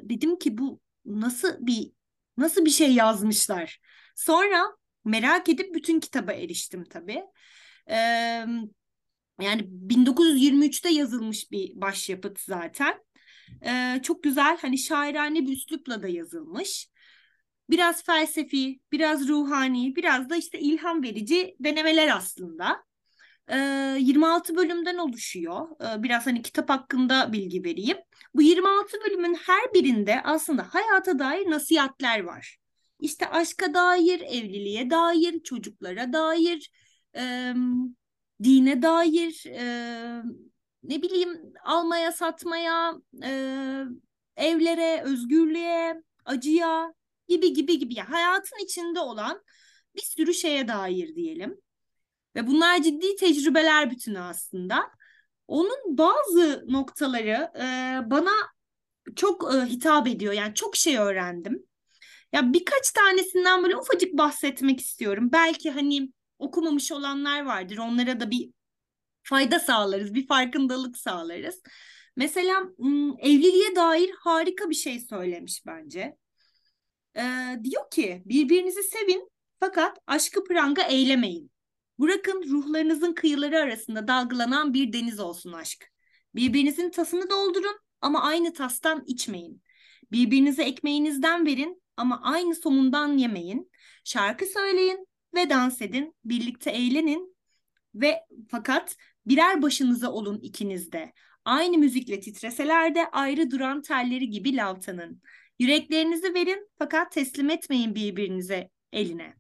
dedim 0.04 0.40
ki 0.40 0.58
bu 0.58 0.80
nasıl 1.06 1.48
bir 1.60 1.92
nasıl 2.38 2.66
bir 2.66 2.70
şey 2.70 2.94
yazmışlar. 2.94 3.80
Sonra 4.16 4.64
merak 5.06 5.50
edip 5.50 5.76
bütün 5.76 6.00
kitaba 6.00 6.32
eriştim 6.34 6.84
tabii. 6.84 7.24
Yani 9.42 9.62
1923'te 9.68 10.90
yazılmış 10.90 11.52
bir 11.52 11.82
başyapıt 11.82 12.40
zaten. 12.40 12.94
Ee, 13.66 14.00
çok 14.04 14.24
güzel 14.24 14.58
hani 14.62 14.78
şairane 14.78 15.42
bir 15.42 15.54
üslupla 15.54 16.04
da 16.04 16.08
yazılmış. 16.08 16.90
Biraz 17.70 18.04
felsefi, 18.04 18.80
biraz 18.92 19.28
ruhani, 19.28 19.96
biraz 19.96 20.30
da 20.30 20.36
işte 20.36 20.60
ilham 20.60 21.04
verici 21.04 21.56
denemeler 21.60 22.18
aslında. 22.18 22.84
Ee, 23.52 23.98
26 24.00 24.56
bölümden 24.56 24.98
oluşuyor. 24.98 25.68
Ee, 25.82 26.04
biraz 26.04 26.28
hani 26.28 26.42
kitap 26.42 26.70
hakkında 26.70 27.34
bilgi 27.34 27.64
vereyim. 27.64 27.98
Bu 28.36 28.42
26 28.42 28.98
bölümün 29.06 29.34
her 29.34 29.74
birinde 29.74 30.22
aslında 30.24 30.68
hayata 30.70 31.20
dair 31.20 31.50
nasihatler 31.50 32.20
var. 32.20 32.58
İşte 33.00 33.30
aşka 33.30 33.74
dair, 33.74 34.22
evliliğe 34.22 34.90
dair, 34.90 35.44
çocuklara 35.44 36.14
dair, 36.14 36.72
dine 38.44 38.82
dair 38.82 39.46
e, 39.46 40.24
ne 40.84 41.02
bileyim 41.02 41.54
almaya 41.66 42.12
satmaya 42.12 42.94
e, 43.24 43.84
evlere 44.36 45.02
özgürlüğe 45.02 46.04
acıya 46.26 46.94
gibi 47.28 47.54
gibi 47.54 47.80
gibi. 47.80 47.94
Yani 47.94 48.10
hayatın 48.10 48.64
içinde 48.64 49.00
olan 49.00 49.44
bir 49.96 50.02
sürü 50.02 50.34
şeye 50.34 50.68
dair 50.68 51.16
diyelim. 51.16 51.58
Ve 52.36 52.48
bunlar 52.48 52.82
ciddi 52.82 53.16
tecrübeler 53.16 53.92
bütünü 53.92 54.20
aslında. 54.20 54.92
Onun 55.48 55.98
bazı 55.98 56.66
noktaları 56.68 57.52
e, 57.58 57.66
bana 58.12 58.32
çok 59.16 59.56
e, 59.56 59.66
hitap 59.66 60.08
ediyor. 60.08 60.34
Yani 60.34 60.54
çok 60.54 60.76
şey 60.76 60.98
öğrendim. 60.98 61.64
Ya 62.34 62.54
birkaç 62.54 62.92
tanesinden 62.92 63.64
böyle 63.64 63.78
ufacık 63.78 64.14
bahsetmek 64.14 64.80
istiyorum. 64.80 65.30
Belki 65.32 65.72
hani 65.72 66.12
okumamış 66.42 66.92
olanlar 66.92 67.46
vardır. 67.46 67.78
Onlara 67.78 68.20
da 68.20 68.32
bir 68.32 68.50
fayda 69.24 69.60
sağlarız, 69.60 70.14
bir 70.14 70.28
farkındalık 70.28 70.98
sağlarız. 70.98 71.62
Mesela 72.16 72.64
evliliğe 73.20 73.76
dair 73.76 74.10
harika 74.20 74.70
bir 74.70 74.76
şey 74.76 75.00
söylemiş 75.00 75.66
bence. 75.66 76.18
Ee, 77.18 77.58
diyor 77.64 77.90
ki 77.92 78.22
birbirinizi 78.26 78.84
sevin 78.84 79.30
fakat 79.60 79.98
aşkı 80.08 80.44
pranga 80.44 80.82
eylemeyin. 80.84 81.52
Bırakın 82.00 82.44
ruhlarınızın 82.50 83.14
kıyıları 83.14 83.60
arasında 83.60 84.08
dalgalanan 84.08 84.74
bir 84.74 84.94
deniz 84.94 85.20
olsun 85.20 85.54
aşk. 85.54 85.92
Birbirinizin 86.36 86.90
tasını 86.90 87.30
doldurun 87.30 87.80
ama 88.02 88.24
aynı 88.24 88.54
tastan 88.54 89.04
içmeyin. 89.08 89.64
Birbirinize 90.12 90.64
ekmeğinizden 90.64 91.46
verin 91.46 91.84
ama 91.98 92.22
aynı 92.24 92.56
somundan 92.56 93.18
yemeyin. 93.18 93.72
Şarkı 94.04 94.46
söyleyin 94.46 95.08
ve 95.36 95.50
dans 95.50 95.82
edin, 95.82 96.16
birlikte 96.26 96.72
eğlenin 96.72 97.36
ve 97.96 98.20
fakat 98.50 98.96
birer 99.26 99.62
başınıza 99.62 100.12
olun 100.12 100.40
ikiniz 100.40 100.92
de. 100.92 101.14
Aynı 101.46 101.78
müzikle 101.78 102.20
titreseler 102.20 102.96
de 102.96 103.08
ayrı 103.12 103.52
duran 103.52 103.82
telleri 103.82 104.30
gibi 104.30 104.56
lavtanın. 104.56 105.22
Yüreklerinizi 105.60 106.34
verin 106.34 106.70
fakat 106.78 107.12
teslim 107.12 107.50
etmeyin 107.50 107.96
birbirinize 107.96 108.70
eline. 108.92 109.36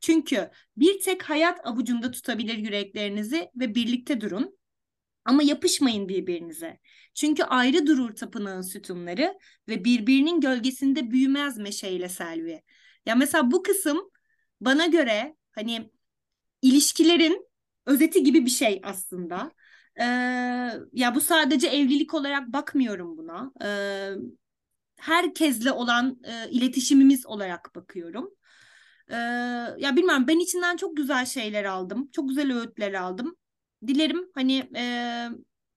Çünkü 0.00 0.50
bir 0.76 1.00
tek 1.00 1.22
hayat 1.22 1.66
avucunda 1.66 2.10
tutabilir 2.10 2.58
yüreklerinizi 2.58 3.50
ve 3.56 3.74
birlikte 3.74 4.20
durun. 4.20 4.58
Ama 5.24 5.42
yapışmayın 5.42 6.08
birbirinize. 6.08 6.78
Çünkü 7.14 7.42
ayrı 7.42 7.86
durur 7.86 8.14
tapınağın 8.14 8.62
sütunları 8.62 9.38
ve 9.68 9.84
birbirinin 9.84 10.40
gölgesinde 10.40 11.10
büyümez 11.10 11.58
meşeyle 11.58 12.08
selvi. 12.08 12.62
Ya 13.06 13.14
mesela 13.14 13.50
bu 13.50 13.62
kısım 13.62 14.10
bana 14.60 14.86
göre 14.86 15.36
hani 15.52 15.90
ilişkilerin 16.62 17.48
özeti 17.86 18.22
gibi 18.24 18.46
bir 18.46 18.50
şey 18.50 18.80
aslında. 18.84 19.52
Ee, 20.00 20.04
ya 20.92 21.14
bu 21.14 21.20
sadece 21.20 21.66
evlilik 21.68 22.14
olarak 22.14 22.48
bakmıyorum 22.52 23.18
buna. 23.18 23.52
Ee, 23.64 24.10
herkesle 25.00 25.72
olan 25.72 26.20
e, 26.24 26.50
iletişimimiz 26.50 27.26
olarak 27.26 27.74
bakıyorum. 27.74 28.30
Ee, 29.10 29.16
ya 29.78 29.96
bilmem 29.96 30.28
ben 30.28 30.38
içinden 30.38 30.76
çok 30.76 30.96
güzel 30.96 31.26
şeyler 31.26 31.64
aldım. 31.64 32.10
Çok 32.12 32.28
güzel 32.28 32.56
öğütler 32.58 32.92
aldım. 32.94 33.36
Dilerim 33.86 34.30
hani 34.34 34.70
e, 34.76 34.84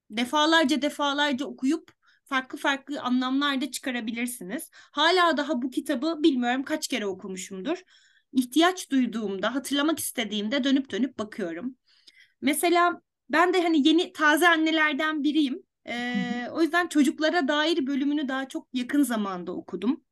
defalarca 0.09 0.81
defalarca 0.81 1.45
okuyup 1.45 1.91
farklı 2.25 2.57
farklı 2.57 3.01
anlamlar 3.01 3.61
da 3.61 3.71
çıkarabilirsiniz. 3.71 4.69
Hala 4.73 5.37
daha 5.37 5.61
bu 5.61 5.69
kitabı 5.69 6.23
bilmiyorum 6.23 6.63
kaç 6.63 6.87
kere 6.87 7.05
okumuşumdur 7.05 7.83
ihtiyaç 8.33 8.91
duyduğumda, 8.91 9.55
hatırlamak 9.55 9.99
istediğimde 9.99 10.63
dönüp 10.63 10.91
dönüp 10.91 11.19
bakıyorum. 11.19 11.75
Mesela 12.41 13.01
ben 13.29 13.53
de 13.53 13.61
hani 13.61 13.87
yeni 13.87 14.13
taze 14.13 14.47
annelerden 14.47 15.23
biriyim. 15.23 15.63
Ee, 15.87 16.47
o 16.51 16.61
yüzden 16.61 16.87
çocuklara 16.87 17.47
dair 17.47 17.87
bölümünü 17.87 18.27
daha 18.27 18.47
çok 18.47 18.67
yakın 18.73 19.03
zamanda 19.03 19.51
okudum. 19.51 20.03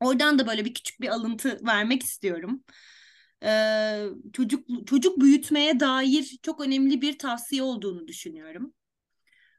Oradan 0.00 0.38
da 0.38 0.46
böyle 0.46 0.64
bir 0.64 0.74
küçük 0.74 1.00
bir 1.00 1.08
alıntı 1.08 1.58
vermek 1.66 2.02
istiyorum. 2.02 2.64
Ee, 3.44 4.04
çocuk 4.32 4.86
çocuk 4.86 5.20
büyütmeye 5.20 5.80
dair 5.80 6.38
çok 6.42 6.60
önemli 6.60 7.02
bir 7.02 7.18
tavsiye 7.18 7.62
olduğunu 7.62 8.08
düşünüyorum. 8.08 8.74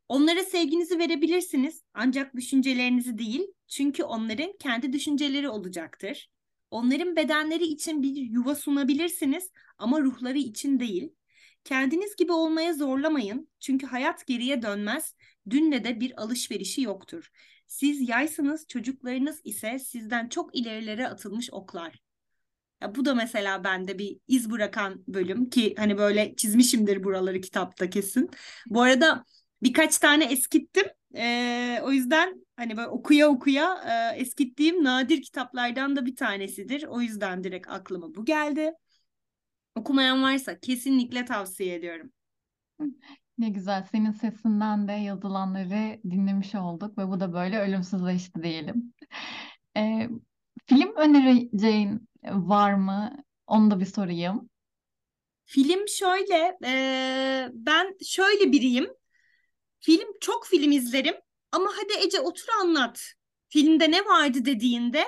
Onlara 0.09 0.43
sevginizi 0.43 0.99
verebilirsiniz 0.99 1.83
ancak 1.93 2.35
düşüncelerinizi 2.35 3.17
değil. 3.17 3.47
Çünkü 3.67 4.03
onların 4.03 4.53
kendi 4.59 4.93
düşünceleri 4.93 5.49
olacaktır. 5.49 6.29
Onların 6.73 7.15
bedenleri 7.15 7.63
için 7.63 8.03
bir 8.03 8.15
yuva 8.15 8.55
sunabilirsiniz 8.55 9.51
ama 9.77 10.01
ruhları 10.01 10.37
için 10.37 10.79
değil. 10.79 11.09
Kendiniz 11.63 12.15
gibi 12.15 12.31
olmaya 12.31 12.73
zorlamayın 12.73 13.49
çünkü 13.59 13.85
hayat 13.87 14.27
geriye 14.27 14.61
dönmez. 14.61 15.15
Dünle 15.49 15.83
de 15.83 15.99
bir 15.99 16.21
alışverişi 16.21 16.81
yoktur. 16.81 17.31
Siz 17.67 18.09
yaysınız, 18.09 18.67
çocuklarınız 18.67 19.41
ise 19.43 19.79
sizden 19.79 20.29
çok 20.29 20.55
ilerilere 20.55 21.07
atılmış 21.07 21.49
oklar. 21.53 21.99
Ya 22.81 22.95
bu 22.95 23.05
da 23.05 23.15
mesela 23.15 23.63
bende 23.63 23.99
bir 23.99 24.19
iz 24.27 24.51
bırakan 24.51 25.03
bölüm 25.07 25.49
ki 25.49 25.75
hani 25.77 25.97
böyle 25.97 26.35
çizmişimdir 26.35 27.03
buraları 27.03 27.41
kitapta 27.41 27.89
kesin. 27.89 28.29
Bu 28.65 28.81
arada 28.81 29.25
birkaç 29.63 29.97
tane 29.97 30.25
eskittim. 30.25 30.85
Ee, 31.15 31.79
o 31.83 31.91
yüzden 31.91 32.45
hani 32.55 32.77
böyle 32.77 32.87
okuya 32.87 33.29
okuya 33.29 33.75
e, 34.13 34.17
eskittiğim 34.17 34.83
nadir 34.83 35.21
kitaplardan 35.21 35.95
da 35.95 36.05
bir 36.05 36.15
tanesidir. 36.15 36.83
O 36.83 37.01
yüzden 37.01 37.43
direkt 37.43 37.67
aklıma 37.69 38.15
bu 38.15 38.25
geldi. 38.25 38.73
Okumayan 39.75 40.23
varsa 40.23 40.59
kesinlikle 40.59 41.25
tavsiye 41.25 41.75
ediyorum. 41.75 42.11
Ne 43.37 43.49
güzel. 43.49 43.83
Senin 43.91 44.11
sesinden 44.11 44.87
de 44.87 44.91
yazılanları 44.91 45.99
dinlemiş 46.03 46.55
olduk 46.55 46.97
ve 46.97 47.07
bu 47.07 47.19
da 47.19 47.33
böyle 47.33 47.59
ölümsüzleşti 47.59 48.43
diyelim. 48.43 48.93
Ee, 49.77 50.09
film 50.65 50.95
önereceğin 50.95 52.07
var 52.23 52.73
mı? 52.73 53.23
Onu 53.47 53.71
da 53.71 53.79
bir 53.79 53.85
sorayım. 53.85 54.49
Film 55.45 55.87
şöyle, 55.87 56.57
e, 56.65 57.49
ben 57.53 57.97
şöyle 58.05 58.51
biriyim. 58.51 58.87
Film 59.83 60.07
çok 60.21 60.45
film 60.47 60.71
izlerim 60.71 61.15
ama 61.51 61.71
hadi 61.75 62.05
Ece 62.05 62.19
otur 62.19 62.47
anlat. 62.61 63.13
Filmde 63.49 63.91
ne 63.91 64.05
vardı 64.05 64.45
dediğinde 64.45 65.05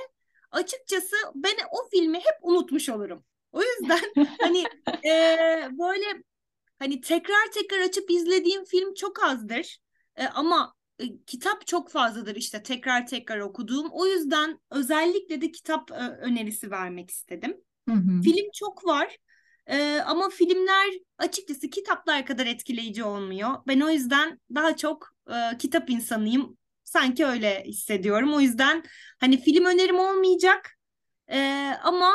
açıkçası 0.51 1.15
ben 1.35 1.55
o 1.71 1.89
filmi 1.89 2.17
hep 2.17 2.35
unutmuş 2.41 2.89
olurum. 2.89 3.25
O 3.51 3.61
yüzden 3.61 4.13
hani 4.41 4.63
e, 5.05 5.11
böyle 5.71 6.23
hani 6.79 7.01
tekrar 7.01 7.51
tekrar 7.53 7.79
açıp 7.79 8.11
izlediğim 8.11 8.65
film 8.65 8.93
çok 8.93 9.23
azdır. 9.23 9.77
E, 10.15 10.25
ama 10.25 10.73
e, 10.99 11.03
kitap 11.25 11.67
çok 11.67 11.91
fazladır 11.91 12.35
işte 12.35 12.63
tekrar 12.63 13.07
tekrar 13.07 13.39
okuduğum. 13.39 13.89
O 13.91 14.05
yüzden 14.05 14.59
özellikle 14.71 15.41
de 15.41 15.51
kitap 15.51 15.91
e, 15.91 15.95
önerisi 15.95 16.71
vermek 16.71 17.11
istedim. 17.11 17.57
Hı 17.89 17.95
hı. 17.95 18.21
Film 18.21 18.49
çok 18.53 18.85
var. 18.85 19.17
Ee, 19.67 19.99
ama 20.05 20.29
filmler 20.29 20.93
açıkçası 21.17 21.69
kitaplar 21.69 22.25
kadar 22.25 22.45
etkileyici 22.45 23.03
olmuyor. 23.03 23.49
Ben 23.67 23.81
o 23.81 23.89
yüzden 23.89 24.39
daha 24.55 24.75
çok 24.75 25.09
e, 25.29 25.57
kitap 25.57 25.89
insanıyım. 25.89 26.57
Sanki 26.83 27.25
öyle 27.25 27.63
hissediyorum. 27.63 28.33
O 28.33 28.39
yüzden 28.41 28.83
hani 29.19 29.41
film 29.41 29.65
önerim 29.65 29.99
olmayacak. 29.99 30.71
Ee, 31.31 31.71
ama 31.83 32.11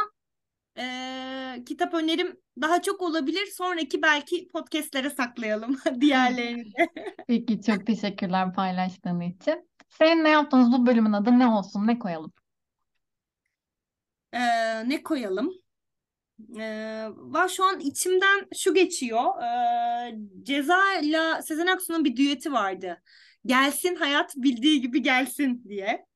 e, 0.78 1.64
kitap 1.66 1.94
önerim 1.94 2.36
daha 2.60 2.82
çok 2.82 3.02
olabilir. 3.02 3.46
Sonraki 3.46 4.02
belki 4.02 4.48
podcastlere 4.48 5.10
saklayalım 5.10 5.78
diğerlerini 6.00 6.64
de. 6.64 6.88
Peki 7.28 7.62
çok 7.62 7.86
teşekkürler 7.86 8.52
paylaştığın 8.54 9.20
için. 9.20 9.70
Senin 9.88 10.24
ne 10.24 10.28
yaptığınız 10.28 10.72
bu 10.72 10.86
bölümün 10.86 11.12
adı 11.12 11.38
ne 11.38 11.46
olsun? 11.46 11.86
Ne 11.86 11.98
koyalım? 11.98 12.32
Ee, 14.32 14.88
ne 14.88 15.02
koyalım? 15.02 15.59
Ee, 16.60 17.06
var 17.16 17.48
şu 17.48 17.64
an 17.64 17.80
içimden 17.80 18.48
şu 18.56 18.74
geçiyor. 18.74 19.42
Ee, 19.42 20.14
Ceza 20.42 20.94
ile 21.02 21.42
Sezen 21.42 21.66
Aksu'nun 21.66 22.04
bir 22.04 22.16
düeti 22.16 22.52
vardı. 22.52 23.02
Gelsin 23.46 23.94
hayat 23.94 24.36
bildiği 24.36 24.80
gibi 24.80 25.02
gelsin 25.02 25.64
diye. 25.68 26.06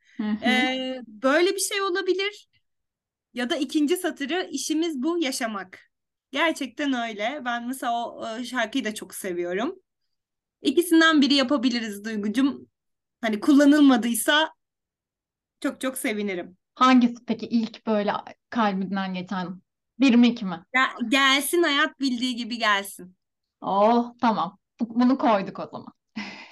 Ee, 0.45 1.01
böyle 1.07 1.55
bir 1.55 1.59
şey 1.61 1.83
olabilir. 1.83 2.49
Ya 3.35 3.51
da 3.51 3.57
ikinci 3.57 3.97
satırı 3.97 4.49
işimiz 4.51 5.03
bu 5.03 5.19
yaşamak. 5.19 5.79
Gerçekten 6.33 6.93
öyle. 6.93 7.43
Ben 7.45 7.67
mesela 7.67 8.09
o 8.09 8.45
şarkıyı 8.45 8.85
da 8.85 8.95
çok 8.95 9.15
seviyorum. 9.15 9.75
İkisinden 10.63 11.21
biri 11.23 11.35
yapabiliriz 11.35 12.05
Duygucum. 12.05 12.69
Hani 13.21 13.41
kullanılmadıysa 13.41 14.55
çok 15.61 15.81
çok 15.81 15.99
sevinirim. 15.99 16.57
Hangisi 16.75 17.25
peki 17.27 17.47
ilk 17.47 17.87
böyle 17.87 18.13
kalbinden 18.51 19.15
geçen? 19.15 19.61
Bir 20.01 20.15
mi 20.15 20.29
iki 20.29 20.45
mi? 20.45 20.65
Ya, 20.75 20.95
gelsin 21.09 21.63
hayat 21.63 22.01
bildiği 22.01 22.37
gibi 22.37 22.59
gelsin. 22.59 23.17
Oh 23.61 24.15
tamam. 24.21 24.59
Bu- 24.81 24.95
Bunu 25.01 25.19
koyduk 25.19 25.59
o 25.59 25.67
zaman. 25.73 25.93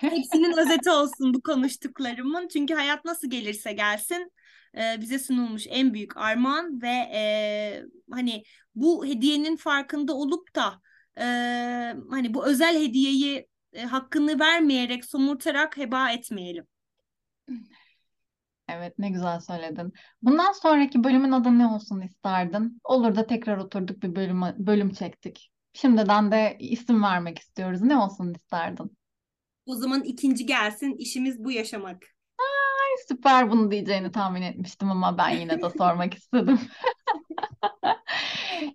Hepsinin 0.09 0.53
özeti 0.59 0.91
olsun 0.91 1.35
bu 1.35 1.43
konuştuklarımın. 1.43 2.49
Çünkü 2.49 2.75
hayat 2.75 3.05
nasıl 3.05 3.31
gelirse 3.31 3.73
gelsin 3.73 4.33
e, 4.79 5.01
bize 5.01 5.19
sunulmuş 5.19 5.67
en 5.71 5.95
büyük 5.95 6.17
armağan 6.17 6.83
ve 6.83 6.89
e, 7.15 7.83
hani 8.11 8.43
bu 8.75 9.07
hediyenin 9.07 9.57
farkında 9.57 10.13
olup 10.15 10.55
da 10.55 10.81
e, 11.19 11.23
hani 12.11 12.35
bu 12.35 12.47
özel 12.47 12.83
hediyeyi 12.83 13.49
e, 13.73 13.83
hakkını 13.85 14.41
vermeyerek 14.41 15.05
somurtarak 15.05 15.77
heba 15.77 16.11
etmeyelim. 16.11 16.67
Evet 18.73 18.99
ne 18.99 19.11
güzel 19.11 19.41
söyledin. 19.41 19.93
Bundan 20.23 20.53
sonraki 20.53 21.05
bölümün 21.05 21.33
adı 21.33 21.59
ne 21.59 21.67
olsun 21.67 22.01
isterdin? 22.01 22.81
Olur 22.85 23.17
da 23.17 23.27
tekrar 23.27 23.57
oturduk 23.57 24.03
bir 24.03 24.17
bölüm, 24.17 24.43
bölüm 24.59 24.93
çektik. 24.93 25.51
Şimdiden 25.73 26.33
de 26.33 26.57
isim 26.61 27.03
vermek 27.03 27.39
istiyoruz. 27.39 27.83
Ne 27.83 27.97
olsun 27.97 28.35
isterdin? 28.35 28.97
O 29.67 29.75
zaman 29.75 30.03
ikinci 30.03 30.47
gelsin 30.47 30.97
işimiz 30.99 31.45
bu 31.45 31.53
yaşamak. 31.53 32.03
Ay, 32.39 33.05
süper 33.09 33.51
bunu 33.51 33.71
diyeceğini 33.71 34.13
tahmin 34.13 34.43
etmiştim 34.43 34.91
ama 34.91 35.19
ben 35.19 35.31
yine 35.31 35.63
de 35.63 35.71
sormak 35.71 36.15
istedim. 36.15 36.61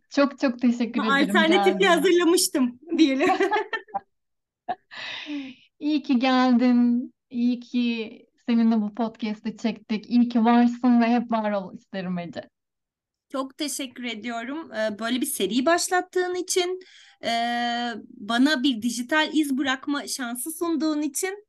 Çok 0.10 0.40
çok 0.40 0.60
teşekkür 0.60 1.02
ederim 1.02 1.12
Alternatifi 1.12 1.78
geldiğin 1.78 1.90
hazırlamıştım 1.90 2.80
diyelim. 2.98 3.30
İyi 5.80 6.04
ki 6.04 6.20
geldin. 6.20 7.14
İyi 7.30 7.60
ki 7.60 8.27
seninle 8.50 8.82
bu 8.82 8.96
podcast'i 8.96 9.58
çektik. 9.58 10.10
İyi 10.10 10.30
ki 10.30 10.46
varsın 10.46 11.02
ve 11.02 11.06
hep 11.06 11.32
var 11.32 11.52
ol 11.52 11.74
isterim 11.74 12.18
Ece. 12.20 12.50
Çok 13.32 13.58
teşekkür 13.58 14.04
ediyorum. 14.04 14.72
Ee, 14.74 15.00
Böyle 15.00 15.22
bir 15.22 15.26
seri 15.26 15.66
başlattığın 15.66 16.36
için, 16.36 16.80
e, 17.24 17.30
bana 18.08 18.64
bir 18.64 18.82
dijital 18.82 19.30
iz 19.34 19.58
bırakma 19.58 20.08
şansı 20.08 20.52
sunduğun 20.52 21.02
için 21.02 21.46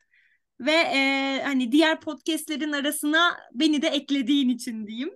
ve 0.61 0.73
e, 0.73 1.43
hani 1.45 1.73
diğer 1.73 2.01
podcastlerin 2.01 2.73
arasına 2.73 3.37
beni 3.55 3.83
de 3.83 3.89
eklediğin 3.89 4.49
için 4.49 4.87
diyeyim. 4.87 5.11